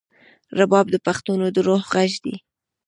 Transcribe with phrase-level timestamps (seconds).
[0.59, 2.35] رباب د پښتنو د روح غږ دی.